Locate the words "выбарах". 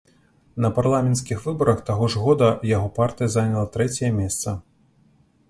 1.47-1.83